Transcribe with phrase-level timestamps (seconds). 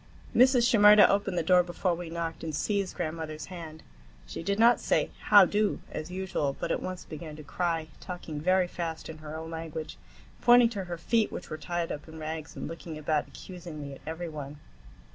[0.35, 0.67] Mrs.
[0.67, 3.83] Shimerda opened the door before we knocked and seized grandmother's hand.
[4.25, 8.41] She did not say "How do!" as usual, but at once began to cry, talking
[8.41, 9.99] very fast in her own language,
[10.41, 14.01] pointing to her feet which were tied up in rags, and looking about accusingly at
[14.07, 14.57] every one.